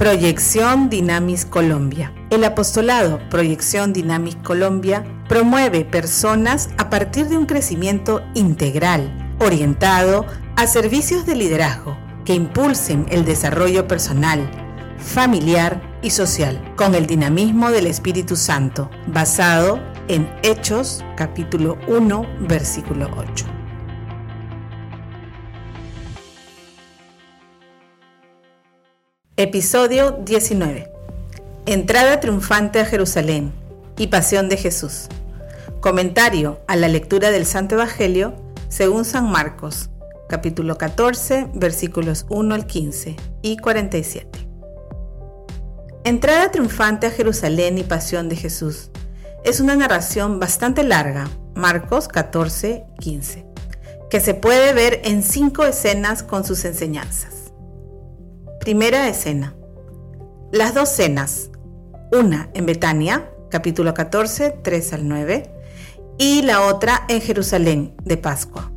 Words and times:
Proyección 0.00 0.88
Dynamis 0.88 1.44
Colombia. 1.44 2.10
El 2.30 2.44
apostolado 2.44 3.20
Proyección 3.28 3.92
Dynamis 3.92 4.34
Colombia 4.36 5.04
promueve 5.28 5.84
personas 5.84 6.70
a 6.78 6.88
partir 6.88 7.26
de 7.26 7.36
un 7.36 7.44
crecimiento 7.44 8.22
integral, 8.32 9.36
orientado 9.40 10.24
a 10.56 10.66
servicios 10.66 11.26
de 11.26 11.34
liderazgo 11.34 11.98
que 12.24 12.32
impulsen 12.32 13.04
el 13.10 13.26
desarrollo 13.26 13.86
personal, 13.86 14.50
familiar 14.96 15.82
y 16.00 16.08
social, 16.08 16.58
con 16.76 16.94
el 16.94 17.04
dinamismo 17.04 17.70
del 17.70 17.86
Espíritu 17.86 18.36
Santo, 18.36 18.88
basado 19.06 19.80
en 20.08 20.32
Hechos 20.42 21.04
capítulo 21.14 21.76
1, 21.88 22.26
versículo 22.48 23.10
8. 23.18 23.59
Episodio 29.42 30.18
19. 30.22 30.92
Entrada 31.64 32.20
triunfante 32.20 32.78
a 32.78 32.84
Jerusalén 32.84 33.54
y 33.96 34.08
pasión 34.08 34.50
de 34.50 34.58
Jesús. 34.58 35.06
Comentario 35.80 36.60
a 36.66 36.76
la 36.76 36.88
lectura 36.88 37.30
del 37.30 37.46
Santo 37.46 37.76
Evangelio 37.76 38.34
según 38.68 39.06
San 39.06 39.30
Marcos, 39.30 39.88
capítulo 40.28 40.76
14, 40.76 41.48
versículos 41.54 42.26
1 42.28 42.54
al 42.54 42.66
15 42.66 43.16
y 43.40 43.56
47. 43.56 44.46
Entrada 46.04 46.50
triunfante 46.50 47.06
a 47.06 47.10
Jerusalén 47.10 47.78
y 47.78 47.82
pasión 47.82 48.28
de 48.28 48.36
Jesús. 48.36 48.90
Es 49.42 49.58
una 49.58 49.74
narración 49.74 50.38
bastante 50.38 50.82
larga, 50.82 51.30
Marcos 51.54 52.08
14, 52.08 52.84
15, 52.98 53.46
que 54.10 54.20
se 54.20 54.34
puede 54.34 54.74
ver 54.74 55.00
en 55.04 55.22
cinco 55.22 55.64
escenas 55.64 56.22
con 56.22 56.44
sus 56.44 56.66
enseñanzas. 56.66 57.39
Primera 58.70 59.08
escena. 59.08 59.56
Las 60.52 60.74
dos 60.74 60.90
cenas, 60.90 61.50
una 62.12 62.50
en 62.54 62.66
Betania, 62.66 63.28
capítulo 63.50 63.94
14, 63.94 64.60
3 64.62 64.92
al 64.92 65.08
9, 65.08 65.52
y 66.18 66.42
la 66.42 66.60
otra 66.60 67.04
en 67.08 67.20
Jerusalén 67.20 67.96
de 68.04 68.16
Pascua, 68.16 68.70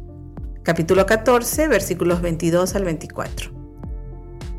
capítulo 0.64 1.06
14, 1.06 1.68
versículos 1.68 2.24
22 2.24 2.74
al 2.74 2.86
24. 2.86 3.52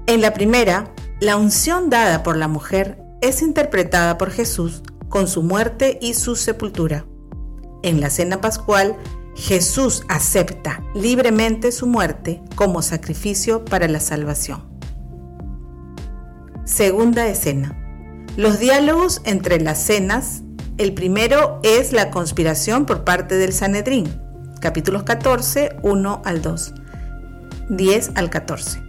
En 0.06 0.20
la 0.20 0.32
primera, 0.34 0.94
la 1.18 1.36
unción 1.36 1.90
dada 1.90 2.22
por 2.22 2.36
la 2.36 2.46
mujer 2.46 3.02
es 3.20 3.42
interpretada 3.42 4.18
por 4.18 4.30
Jesús 4.30 4.84
con 5.08 5.26
su 5.26 5.42
muerte 5.42 5.98
y 6.00 6.14
su 6.14 6.36
sepultura. 6.36 7.06
En 7.82 8.00
la 8.00 8.10
cena 8.10 8.40
pascual, 8.40 8.96
Jesús 9.34 10.04
acepta 10.08 10.84
libremente 10.94 11.72
su 11.72 11.88
muerte 11.88 12.40
como 12.54 12.82
sacrificio 12.82 13.64
para 13.64 13.88
la 13.88 13.98
salvación. 13.98 14.73
Segunda 16.74 17.28
escena. 17.28 17.72
Los 18.36 18.58
diálogos 18.58 19.22
entre 19.24 19.60
las 19.60 19.78
cenas. 19.78 20.42
El 20.76 20.92
primero 20.92 21.60
es 21.62 21.92
la 21.92 22.10
conspiración 22.10 22.84
por 22.84 23.04
parte 23.04 23.36
del 23.36 23.52
Sanedrín, 23.52 24.20
capítulos 24.60 25.04
14, 25.04 25.76
1 25.82 26.22
al 26.24 26.42
2, 26.42 26.74
10 27.68 28.10
al 28.16 28.28
14. 28.28 28.82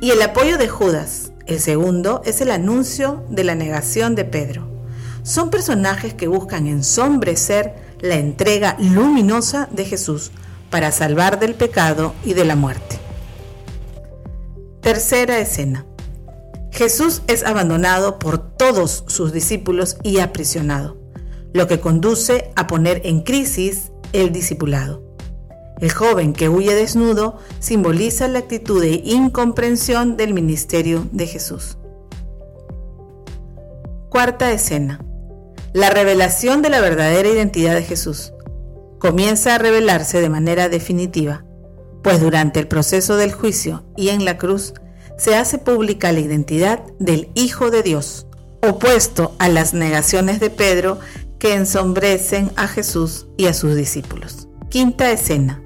Y 0.00 0.10
el 0.10 0.20
apoyo 0.22 0.58
de 0.58 0.66
Judas. 0.66 1.30
El 1.46 1.60
segundo 1.60 2.20
es 2.24 2.40
el 2.40 2.50
anuncio 2.50 3.24
de 3.30 3.44
la 3.44 3.54
negación 3.54 4.16
de 4.16 4.24
Pedro. 4.24 4.68
Son 5.22 5.50
personajes 5.50 6.14
que 6.14 6.26
buscan 6.26 6.66
ensombrecer 6.66 7.76
la 8.00 8.16
entrega 8.16 8.74
luminosa 8.80 9.68
de 9.70 9.84
Jesús 9.84 10.32
para 10.68 10.90
salvar 10.90 11.38
del 11.38 11.54
pecado 11.54 12.12
y 12.24 12.34
de 12.34 12.44
la 12.44 12.56
muerte. 12.56 12.98
Tercera 14.80 15.38
escena. 15.38 15.86
Jesús 16.80 17.20
es 17.26 17.44
abandonado 17.44 18.18
por 18.18 18.38
todos 18.38 19.04
sus 19.06 19.34
discípulos 19.34 19.98
y 20.02 20.20
aprisionado, 20.20 20.96
lo 21.52 21.66
que 21.66 21.78
conduce 21.78 22.52
a 22.56 22.66
poner 22.66 23.02
en 23.04 23.20
crisis 23.20 23.92
el 24.14 24.32
discipulado. 24.32 25.04
El 25.82 25.92
joven 25.92 26.32
que 26.32 26.48
huye 26.48 26.74
desnudo 26.74 27.36
simboliza 27.58 28.28
la 28.28 28.38
actitud 28.38 28.80
de 28.80 29.02
incomprensión 29.04 30.16
del 30.16 30.32
ministerio 30.32 31.06
de 31.12 31.26
Jesús. 31.26 31.76
Cuarta 34.08 34.50
escena. 34.50 35.04
La 35.74 35.90
revelación 35.90 36.62
de 36.62 36.70
la 36.70 36.80
verdadera 36.80 37.28
identidad 37.28 37.74
de 37.74 37.82
Jesús 37.82 38.32
comienza 38.98 39.54
a 39.54 39.58
revelarse 39.58 40.22
de 40.22 40.30
manera 40.30 40.70
definitiva, 40.70 41.44
pues 42.02 42.22
durante 42.22 42.58
el 42.58 42.68
proceso 42.68 43.18
del 43.18 43.34
juicio 43.34 43.84
y 43.98 44.08
en 44.08 44.24
la 44.24 44.38
cruz, 44.38 44.72
se 45.20 45.36
hace 45.36 45.58
pública 45.58 46.12
la 46.12 46.20
identidad 46.20 46.82
del 46.98 47.28
Hijo 47.34 47.70
de 47.70 47.82
Dios, 47.82 48.26
opuesto 48.62 49.34
a 49.38 49.50
las 49.50 49.74
negaciones 49.74 50.40
de 50.40 50.48
Pedro 50.48 50.98
que 51.38 51.54
ensombrecen 51.54 52.50
a 52.56 52.66
Jesús 52.66 53.26
y 53.36 53.44
a 53.44 53.52
sus 53.52 53.74
discípulos. 53.74 54.48
Quinta 54.70 55.10
escena. 55.10 55.62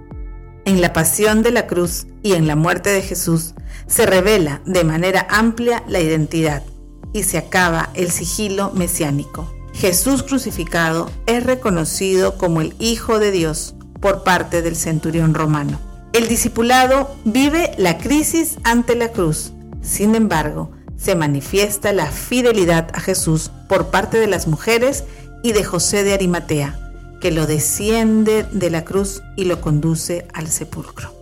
En 0.64 0.80
la 0.80 0.92
pasión 0.92 1.44
de 1.44 1.52
la 1.52 1.68
cruz 1.68 2.08
y 2.24 2.32
en 2.32 2.48
la 2.48 2.56
muerte 2.56 2.90
de 2.90 3.02
Jesús 3.02 3.54
se 3.86 4.06
revela 4.06 4.60
de 4.66 4.82
manera 4.82 5.24
amplia 5.30 5.84
la 5.86 6.00
identidad 6.00 6.64
y 7.12 7.22
se 7.22 7.38
acaba 7.38 7.90
el 7.94 8.10
sigilo 8.10 8.72
mesiánico. 8.72 9.54
Jesús 9.72 10.24
crucificado 10.24 11.10
es 11.26 11.44
reconocido 11.44 12.38
como 12.38 12.60
el 12.60 12.74
Hijo 12.80 13.20
de 13.20 13.30
Dios 13.30 13.76
por 14.00 14.24
parte 14.24 14.62
del 14.62 14.74
centurión 14.74 15.32
romano. 15.32 15.93
El 16.14 16.28
discipulado 16.28 17.16
vive 17.24 17.72
la 17.76 17.98
crisis 17.98 18.58
ante 18.62 18.94
la 18.94 19.08
cruz. 19.08 19.52
Sin 19.82 20.14
embargo, 20.14 20.70
se 20.96 21.16
manifiesta 21.16 21.92
la 21.92 22.06
fidelidad 22.06 22.88
a 22.94 23.00
Jesús 23.00 23.50
por 23.68 23.88
parte 23.88 24.20
de 24.20 24.28
las 24.28 24.46
mujeres 24.46 25.02
y 25.42 25.50
de 25.50 25.64
José 25.64 26.04
de 26.04 26.14
Arimatea, 26.14 26.78
que 27.20 27.32
lo 27.32 27.48
desciende 27.48 28.44
de 28.52 28.70
la 28.70 28.84
cruz 28.84 29.24
y 29.34 29.46
lo 29.46 29.60
conduce 29.60 30.28
al 30.32 30.46
sepulcro. 30.46 31.12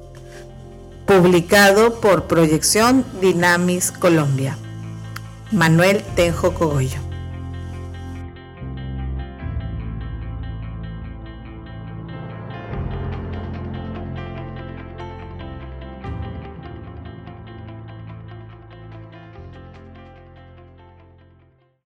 Publicado 1.06 1.98
por 2.02 2.24
Proyección 2.24 3.06
Dinamis 3.22 3.92
Colombia. 3.92 4.58
Manuel 5.52 6.02
Tenjo 6.16 6.52
Cogollo. 6.52 7.11